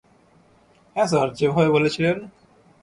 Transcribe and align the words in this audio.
হ্যাঁ 0.95 1.07
স্যার, 1.07 1.27
যেভাবে 1.33 1.69
বলেছিলেন। 1.71 2.17